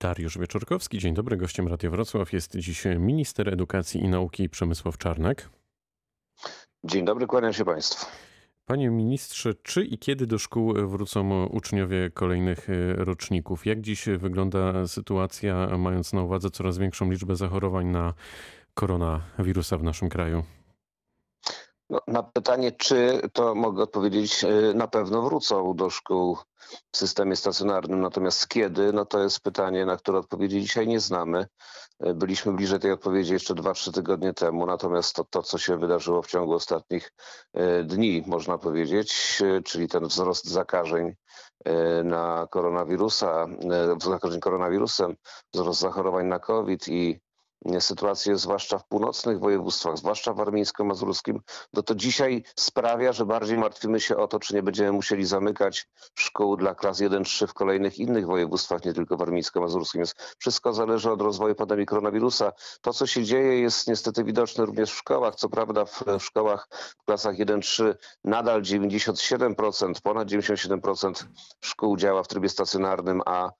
[0.00, 1.36] Dariusz Wieczorkowski, dzień dobry.
[1.36, 5.48] Gościem Radia Wrocław jest dziś minister edukacji i nauki Przemysław Czarnek.
[6.84, 8.06] Dzień dobry, kłaniam się Państwu.
[8.66, 13.66] Panie ministrze, czy i kiedy do szkół wrócą uczniowie kolejnych roczników?
[13.66, 18.14] Jak dziś wygląda sytuacja, mając na uwadze coraz większą liczbę zachorowań na
[18.74, 20.44] koronawirusa w naszym kraju?
[21.90, 24.44] No, na pytanie, czy to mogę odpowiedzieć,
[24.74, 26.38] na pewno wrócą do szkół
[26.92, 28.00] w systemie stacjonarnym.
[28.00, 31.46] Natomiast kiedy, no to jest pytanie, na które odpowiedzi dzisiaj nie znamy.
[32.14, 36.26] Byliśmy bliżej tej odpowiedzi jeszcze 2-3 tygodnie temu, natomiast to, to, co się wydarzyło w
[36.26, 37.12] ciągu ostatnich
[37.84, 41.14] dni, można powiedzieć, czyli ten wzrost zakażeń
[42.04, 43.46] na koronawirusa,
[44.02, 45.16] zakażeń koronawirusem,
[45.54, 47.20] wzrost zachorowań na COVID i
[47.80, 51.40] sytuację, zwłaszcza w północnych województwach, zwłaszcza w warmińsko-mazurskim,
[51.72, 55.88] no to dzisiaj sprawia, że bardziej martwimy się o to, czy nie będziemy musieli zamykać
[56.14, 59.98] szkół dla klas 1-3 w kolejnych innych województwach, nie tylko warmińsko-mazurskim.
[59.98, 62.52] Więc wszystko zależy od rozwoju pandemii koronawirusa.
[62.80, 65.34] To, co się dzieje, jest niestety widoczne również w szkołach.
[65.34, 71.24] Co prawda w, w szkołach w klasach 1-3 nadal 97%, ponad 97%
[71.60, 73.50] szkół działa w trybie stacjonarnym, a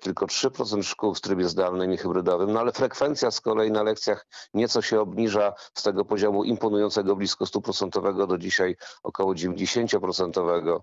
[0.00, 2.52] tylko 3% szkół w trybie zdalnym i hybrydowym.
[2.52, 7.44] No ale frekwencja z kolei na lekcjach nieco się obniża z tego poziomu imponującego blisko
[7.44, 10.80] 100% do dzisiaj około 90%.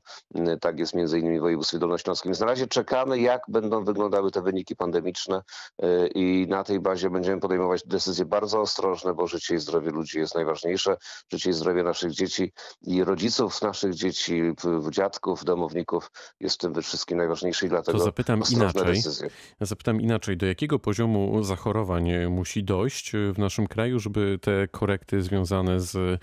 [0.62, 2.32] Tak jest między innymi w województwie dolnośląskim.
[2.40, 5.42] Na razie czekamy, jak będą wyglądały te wyniki pandemiczne
[6.16, 10.36] i na tej bazie będziemy podejmować decyzje bardzo ostrożne, bo życie i zdrowie ludzi jest
[10.36, 10.98] najważniejsze.
[11.32, 14.42] Życie i zdrowie naszych dzieci i rodziców naszych dzieci,
[14.90, 18.96] dziadków, domowników jest w tym wszystkim najważniejsze i dlatego to zapytam inaczej.
[18.96, 19.30] decyzje.
[19.62, 22.12] Zapytam inaczej, do jakiego poziomu zachorowań
[22.42, 26.22] musi dojść w naszym kraju, żeby te korekty związane z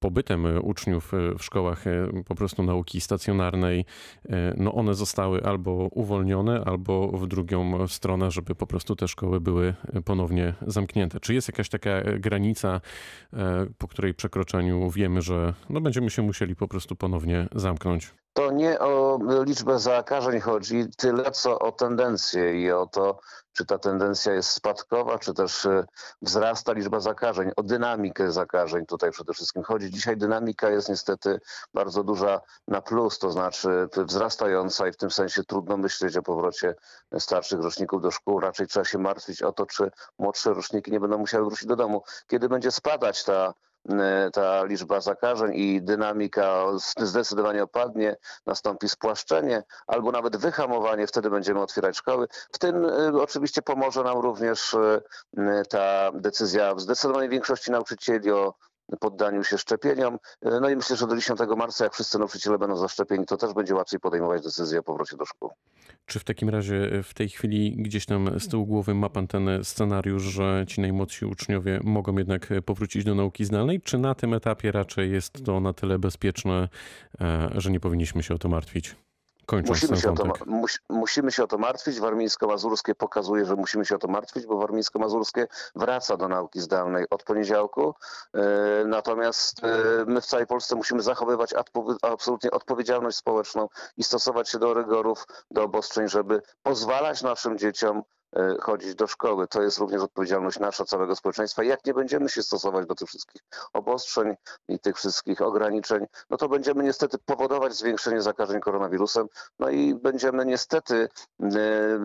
[0.00, 1.84] pobytem uczniów w szkołach
[2.26, 3.84] po prostu nauki stacjonarnej,
[4.56, 9.74] no one zostały albo uwolnione, albo w drugą stronę, żeby po prostu te szkoły były
[10.04, 11.20] ponownie zamknięte.
[11.20, 12.80] Czy jest jakaś taka granica,
[13.78, 18.14] po której przekroczeniu wiemy, że no będziemy się musieli po prostu ponownie zamknąć?
[18.32, 23.20] To nie o liczbę zakażeń chodzi, tyle co o tendencję i o to,
[23.52, 25.68] czy ta tendencja jest spadkowa, czy też
[26.22, 29.85] wzrasta liczba zakażeń, o dynamikę zakażeń tutaj przede wszystkim chodzi.
[29.90, 31.40] Dzisiaj dynamika jest niestety
[31.74, 36.74] bardzo duża na plus, to znaczy wzrastająca i w tym sensie trudno myśleć o powrocie
[37.18, 38.40] starszych roczników do szkół.
[38.40, 42.02] Raczej trzeba się martwić o to, czy młodsze roczniki nie będą musiały wrócić do domu.
[42.26, 43.54] Kiedy będzie spadać ta
[44.32, 46.64] ta liczba zakażeń i dynamika
[47.00, 48.16] zdecydowanie opadnie,
[48.46, 52.26] nastąpi spłaszczenie albo nawet wyhamowanie, wtedy będziemy otwierać szkoły.
[52.52, 52.86] W tym
[53.20, 54.76] oczywiście pomoże nam również
[55.68, 58.54] ta decyzja w zdecydowanej większości nauczycieli o
[59.00, 60.18] poddaniu się szczepieniom.
[60.42, 63.74] No i myślę, że do 10 marca, jak wszyscy nauczyciele będą zaszczepieni, to też będzie
[63.74, 65.50] łatwiej podejmować decyzję o powrocie do szkół.
[66.06, 69.48] Czy w takim razie w tej chwili gdzieś tam z tyłu głowy ma pan ten
[69.62, 74.72] scenariusz, że ci najmłodsi uczniowie mogą jednak powrócić do nauki zdalnej, czy na tym etapie
[74.72, 76.68] raczej jest to na tyle bezpieczne,
[77.54, 78.96] że nie powinniśmy się o to martwić?
[79.52, 82.00] Musimy się, to, mus, musimy się, o to, martwić.
[82.00, 87.22] Warmińsko-Mazurskie pokazuje, że musimy się o to martwić, bo Warmińsko-Mazurskie wraca do nauki zdalnej od
[87.22, 87.94] poniedziałku.
[88.34, 88.40] E,
[88.86, 89.68] natomiast e,
[90.06, 91.54] my w całej Polsce musimy zachowywać
[92.02, 98.02] absolutnie odpowiedzialność społeczną i stosować się do rygorów, do obostrzeń, żeby pozwalać naszym dzieciom
[98.60, 99.46] chodzić do szkoły.
[99.48, 101.64] To jest również odpowiedzialność nasza, całego społeczeństwa.
[101.64, 103.42] Jak nie będziemy się stosować do tych wszystkich
[103.72, 104.34] obostrzeń
[104.68, 109.26] i tych wszystkich ograniczeń, no to będziemy niestety powodować zwiększenie zakażeń koronawirusem,
[109.58, 111.08] no i będziemy niestety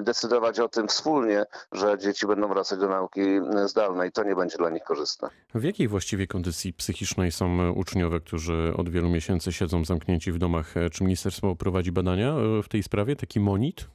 [0.04, 3.22] decydować o tym wspólnie, że dzieci będą wracać do nauki
[3.66, 4.12] zdalnej.
[4.12, 5.30] To nie będzie dla nich korzystne.
[5.54, 10.74] W jakiej właściwie kondycji psychicznej są uczniowie, którzy od wielu miesięcy siedzą zamknięci w domach?
[10.92, 13.88] Czy ministerstwo prowadzi badania w tej sprawie, taki monit?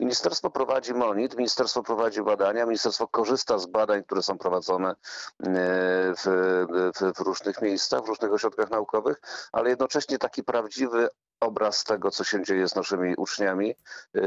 [0.00, 4.94] Ministerstwo prowadzi monit, ministerstwo prowadzi badania, ministerstwo korzysta z badań, które są prowadzone
[5.40, 6.24] w,
[6.94, 9.20] w, w, różnych miejscach, w różnych ośrodkach naukowych,
[9.52, 11.08] ale jednocześnie taki prawdziwy
[11.44, 13.74] obraz tego, co się dzieje z naszymi uczniami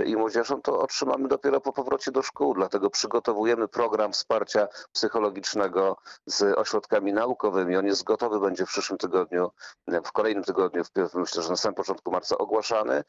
[0.05, 2.53] i młodzieżą, to otrzymamy dopiero po powrocie do szkół.
[2.53, 7.77] Dlatego przygotowujemy program wsparcia psychologicznego z ośrodkami naukowymi.
[7.77, 9.51] On jest gotowy, będzie w przyszłym tygodniu,
[9.87, 10.83] w kolejnym tygodniu,
[11.13, 13.03] myślę, że na samym początku marca ogłaszany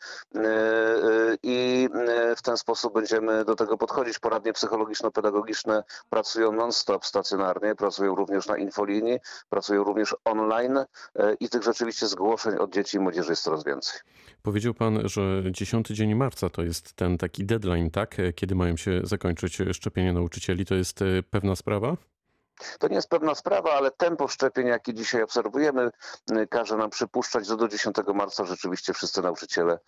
[1.43, 1.89] i
[2.37, 4.19] w ten sposób będziemy do tego podchodzić.
[4.19, 9.19] Poradnie psychologiczno-pedagogiczne pracują non-stop stacjonarnie, pracują również na infolinii,
[9.49, 10.85] pracują również online
[11.41, 13.98] i tych rzeczywiście zgłoszeń od dzieci i młodzieży jest coraz więcej.
[14.43, 18.17] Powiedział pan, że 10 dzień marca to jest ten taki deadline, tak?
[18.35, 20.65] Kiedy mają się zakończyć szczepienia nauczycieli.
[20.65, 21.01] To jest
[21.31, 21.97] pewna sprawa?
[22.79, 25.91] To nie jest pewna sprawa, ale tempo szczepień, jakie dzisiaj obserwujemy,
[26.31, 29.79] y, każe nam przypuszczać, że do 10 marca rzeczywiście wszyscy nauczyciele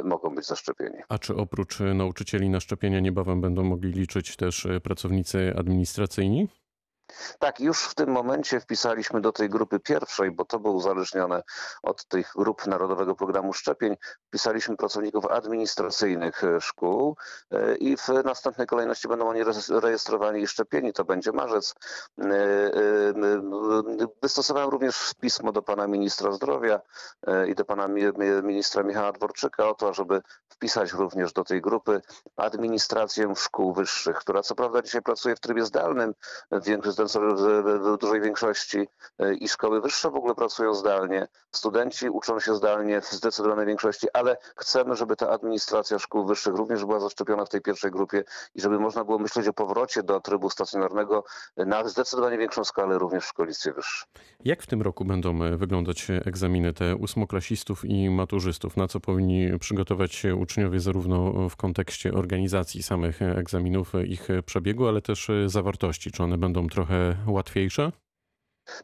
[0.00, 0.98] y, mogą być zaszczepieni.
[1.08, 6.48] A czy oprócz nauczycieli na szczepienia niebawem będą mogli liczyć też pracownicy administracyjni?
[7.38, 11.42] Tak, już w tym momencie wpisaliśmy do tej grupy pierwszej, bo to było uzależnione
[11.82, 13.96] od tych grup Narodowego Programu Szczepień,
[14.28, 17.16] wpisaliśmy pracowników administracyjnych e, szkół
[17.50, 20.92] e, i w następnej kolejności będą oni rejestrowani i szczepieni.
[20.92, 21.74] To będzie marzec.
[22.20, 22.24] E,
[24.22, 26.80] wystosowałem również pismo do pana ministra zdrowia
[27.48, 27.88] i do pana
[28.42, 32.00] ministra Michała Dworczyka o to, żeby wpisać również do tej grupy
[32.36, 36.14] administrację szkół wyższych, która co prawda dzisiaj pracuje w trybie zdalnym,
[36.52, 38.78] większość w dużej większości
[39.18, 41.28] e, i szkoły wyższe w ogóle pracują zdalnie.
[41.52, 46.84] Studenci uczą się zdalnie w zdecydowanej większości, ale chcemy, żeby ta administracja szkół wyższych również
[46.84, 48.24] była zaszczepiona w tej pierwszej grupie
[48.54, 51.24] i żeby można było myśleć o powrocie do trybu stacjonarnego
[51.56, 54.08] na zdecydowanie większą skalę również w szkolnictwie wyższym.
[54.44, 58.76] Jak w tym roku będą e, wyglądać egzaminy te ósmoklasistów i maturzystów?
[58.76, 65.02] Na co powinni przygotować się uczniowie zarówno w kontekście organizacji samych egzaminów, ich przebiegu, ale
[65.02, 66.10] też zawartości?
[66.10, 66.93] Czy one będą trochę
[67.26, 67.92] łatwiejsze?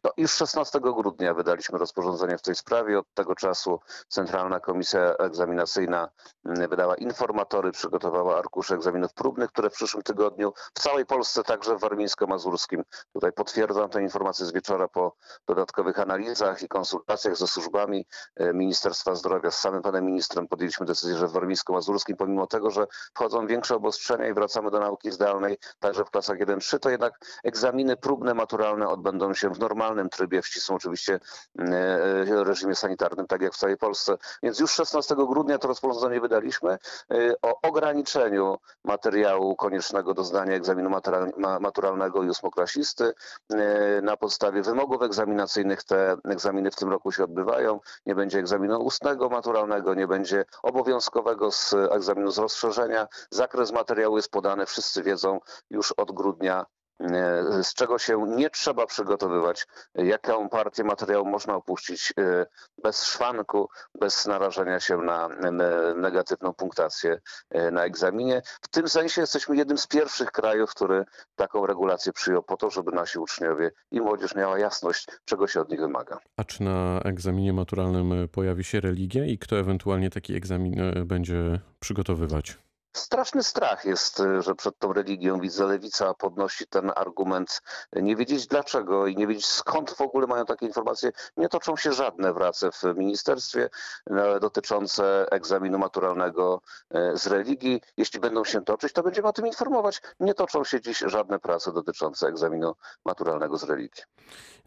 [0.04, 2.98] No, już 16 grudnia wydaliśmy rozporządzenie w tej sprawie.
[2.98, 6.08] Od tego czasu Centralna Komisja Egzaminacyjna
[6.44, 11.76] mm, wydała informatory, przygotowała arkusze egzaminów próbnych, które w przyszłym tygodniu w całej Polsce, także
[11.76, 12.82] w warmińsko-mazurskim.
[13.12, 15.16] Tutaj potwierdzam te informacje z wieczora po
[15.46, 18.06] dodatkowych analizach i konsultacjach ze służbami
[18.36, 19.50] e, Ministerstwa Zdrowia.
[19.50, 24.28] Z samym panem ministrem podjęliśmy decyzję, że w warmińsko-mazurskim, pomimo tego, że wchodzą większe obostrzenia
[24.28, 27.12] i wracamy do nauki zdalnej, także w klasach 1-3, to jednak
[27.44, 29.69] egzaminy próbne, maturalne odbędą się w normalnym
[30.10, 31.20] trybie, w ścisłym oczywiście
[31.58, 34.16] mm, e, reżimie sanitarnym, tak jak w całej Polsce.
[34.42, 36.78] Więc już 16 grudnia to rozporządzenie wydaliśmy e,
[37.42, 40.90] o ograniczeniu materiału koniecznego do zdania egzaminu
[41.60, 43.12] maturalnego i ósmoklasisty.
[43.52, 47.80] E, na podstawie wymogów egzaminacyjnych te egzaminy w tym roku się odbywają.
[48.06, 53.08] Nie będzie egzaminu ustnego maturalnego, nie będzie obowiązkowego z egzaminu z rozszerzenia.
[53.30, 55.40] Zakres materiału jest podany, wszyscy wiedzą
[55.70, 56.79] już od grudnia E,
[57.62, 62.46] z czego się nie trzeba przygotowywać, jaką partię materiału można opuścić e,
[62.82, 63.68] bez szwanku,
[64.00, 65.28] bez narażenia się na
[65.96, 67.20] negatywną punktację
[67.50, 68.42] e, na egzaminie.
[68.62, 71.04] W tym sensie jesteśmy jednym z pierwszych krajów, który
[71.36, 75.70] taką regulację przyjął po to, żeby nasi uczniowie i młodzież miała jasność, czego się od
[75.70, 76.18] nich wymaga.
[76.36, 80.74] A czy na egzaminie maturalnym pojawi się religia i kto ewentualnie taki egzamin
[81.06, 82.58] będzie przygotowywać?
[82.92, 88.46] Straszny strach jest, y, że przed tą religią widzę lewica podnosi ten argument, nie wiedzieć
[88.46, 91.12] dlaczego i nie wiedzieć skąd w ogóle mają takie informacje.
[91.36, 93.70] Nie toczą się żadne prace w ministerstwie
[94.10, 96.60] e, dotyczące egzaminu maturalnego
[97.14, 97.80] z religii.
[97.96, 100.02] Jeśli będą się toczyć, to będziemy o tym informować.
[100.20, 104.02] Nie toczą się dziś żadne prace dotyczące egzaminu maturalnego z religii.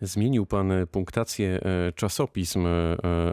[0.02, 1.60] Zmienił Pan punktację
[1.96, 2.68] czasopism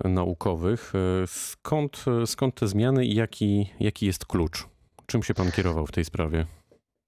[0.04, 0.92] naukowych.
[1.26, 4.70] Skąd, skąd te zmiany i jaki, jaki jest klucz?
[5.10, 6.46] Czym się pan kierował w tej sprawie?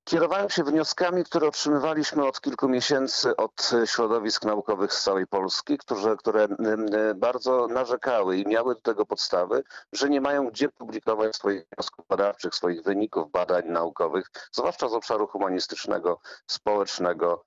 [0.05, 5.79] Kierowałem się wnioskami, które otrzymywaliśmy od kilku miesięcy od środowisk naukowych z całej Polski,
[6.19, 6.49] które,
[7.15, 9.63] bardzo narzekały i miały do tego podstawy,
[9.93, 15.27] że nie mają gdzie publikować swoich wniosków badawczych, swoich wyników badań naukowych, zwłaszcza z obszaru
[15.27, 17.45] humanistycznego, społecznego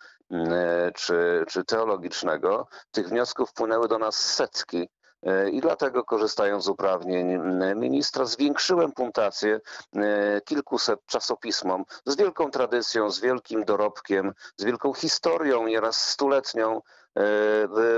[0.96, 2.68] czy, czy teologicznego.
[2.92, 5.05] Tych wniosków wpłynęły do nas setki E,
[5.52, 7.40] I dlatego korzystając z uprawnień
[7.76, 9.60] ministra zwiększyłem punktację
[9.96, 16.82] e, kilkuset czasopismom z wielką tradycją, z wielkim dorobkiem, z wielką historią, nieraz stuletnią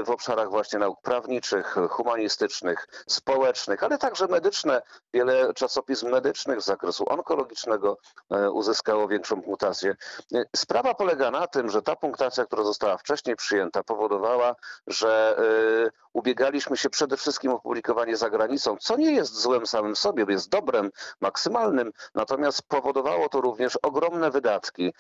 [0.04, 4.82] w obszarach właśnie nauk prawniczych, humanistycznych, społecznych, ale także medyczne.
[5.14, 7.98] Wiele czasopism medycznych z zakresu onkologicznego
[8.32, 9.96] e, uzyskało większą punktację.
[10.34, 14.56] E, sprawa polega na tym, że ta punktacja, która została wcześniej przyjęta, powodowała,
[14.88, 19.96] że e, ubiegaliśmy się przede wszystkim o publikowanie za granicą, co nie jest złem samym
[19.96, 24.94] sobie, jest dobrem maksymalnym, natomiast powodowało to również ogromne wydatki,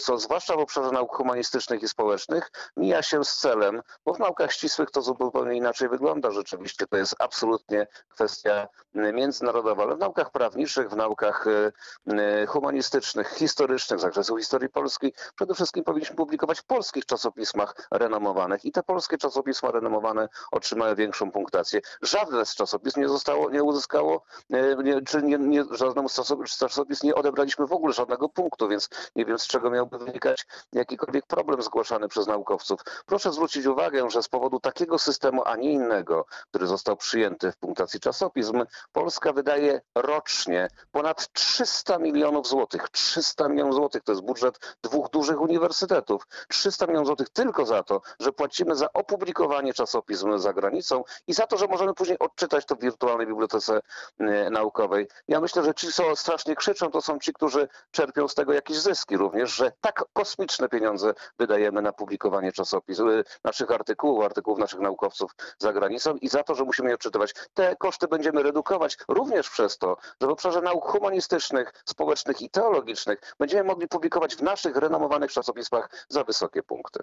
[0.00, 4.52] co zwłaszcza w obszarze nauk humanistycznych i społecznych mija się z celem, bo w naukach
[4.52, 6.30] ścisłych to zupełnie inaczej wygląda.
[6.30, 11.72] Rzeczywiście to jest absolutnie kwestia międzynarodowa, ale w naukach prawniczych, w naukach e,
[12.12, 18.64] e, humanistycznych, historycznych, z zakresu historii polskiej, przede wszystkim powinniśmy publikować w polskich czasopismach renomowanych.
[18.64, 21.80] I te polskie czasopisma renomowane otrzymały większą punktację.
[22.02, 27.02] Żadne z czasopism nie zostało, nie uzyskało, e, nie, czy nie, nie, żadnemu z czasopis,
[27.02, 31.62] nie odebraliśmy w ogóle żadnego punktu, więc nie wiem z czego miałby wynikać jakikolwiek problem
[31.62, 32.80] zgłaszany przez naukowców.
[33.06, 37.56] Proszę zwrócić uwagę, że z powodu takiego systemu, a nie innego, który został przyjęty w
[37.56, 42.88] punktacji czasopism, Polska wydaje rocznie ponad 300 milionów złotych.
[42.90, 46.26] 300 milionów złotych to jest budżet dwóch dużych uniwersytetów.
[46.48, 51.46] 300 milionów złotych tylko za to, że płacimy za opublikowanie czasopism za granicą i za
[51.46, 53.80] to, że możemy później odczytać to w wirtualnej bibliotece
[54.18, 55.08] e, naukowej.
[55.28, 58.78] Ja myślę, że ci, co strasznie krzyczą, to są ci, którzy czerpią z tego jakieś
[58.78, 64.80] zyski również, że tak kosmiczne pieniądze wydajemy na publikowanie czasopism, e, naszych artykułów, artykułów naszych
[64.80, 67.34] naukowców za granicą i za to, że musimy je odczytywać.
[67.54, 73.34] Te koszty będziemy redukować również przez to, że w obszarze nauk humanistycznych, społecznych i teologicznych
[73.38, 77.00] będziemy mogli publikować w naszych renomowanych czasopismach za wysokie punkty.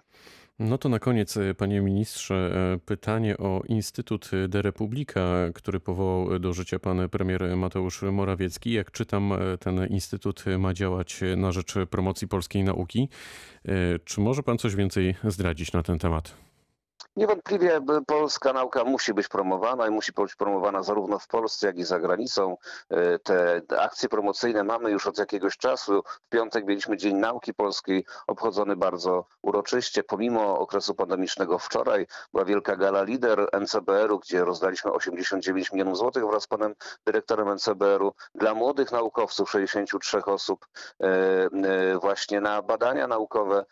[0.60, 2.36] No to na koniec, e, panie ministrze,
[2.76, 5.22] e, pytanie o Instytut De Republika,
[5.54, 8.72] który powołał do życia pan premier Mateusz Morawiecki.
[8.72, 13.10] Jak czytam, e, ten instytut ma działać na rzecz promocji polskiej nauki.
[14.06, 16.47] Czy może pan coś więcej zdradzić na ten temat?
[17.18, 21.84] Niewątpliwie polska nauka musi być promowana i musi być promowana zarówno w Polsce, jak i
[21.84, 22.58] za granicą.
[22.90, 26.04] E, te akcje promocyjne mamy już od jakiegoś czasu.
[26.26, 30.04] W piątek mieliśmy Dzień Nauki Polskiej, obchodzony bardzo uroczyście.
[30.04, 36.44] Pomimo okresu pandemicznego wczoraj była wielka gala lider NCBR-u, gdzie rozdaliśmy 89 milionów złotych wraz
[36.44, 40.68] z panem dyrektorem NCBR-u dla młodych naukowców, 63 osób
[41.02, 43.66] e, e, właśnie na badania naukowe.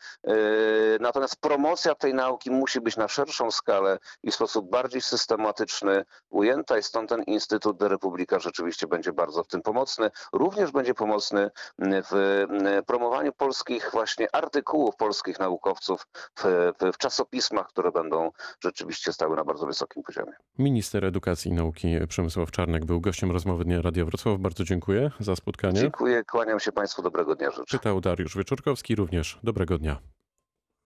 [0.99, 6.05] Natomiast promocja tej nauki musi być na szerszym szerszą skalę i w sposób bardziej systematyczny
[6.29, 10.11] ujęta i stąd ten Instytut de Republika rzeczywiście będzie bardzo w tym pomocny.
[10.33, 12.45] Również będzie pomocny w
[12.87, 16.07] promowaniu polskich właśnie artykułów polskich naukowców
[16.39, 18.31] w, w, czasopismach, które będą
[18.63, 20.31] rzeczywiście stały na bardzo wysokim poziomie.
[20.59, 24.39] Minister Edukacji i Nauki Przemysław Czarnek był gościem rozmowy Dnia Radia Wrocław.
[24.39, 25.81] Bardzo dziękuję za spotkanie.
[25.81, 27.65] Dziękuję, kłaniam się Państwu, dobrego dnia życzę.
[27.65, 29.97] Czytał Dariusz Wieczorkowski, również dobrego dnia.